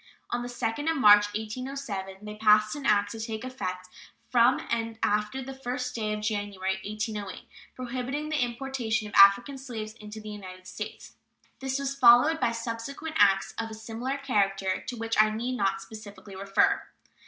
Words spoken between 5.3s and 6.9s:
the 1st day of January,